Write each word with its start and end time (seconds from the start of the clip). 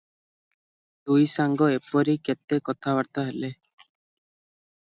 ଦୁଇସାଙ୍ଗ 1.09 1.67
ଏପରି 1.75 2.17
କେତେ 2.29 2.61
କଥାବାର୍ତ୍ତା 2.71 3.29
ହେଲେ। 3.31 3.55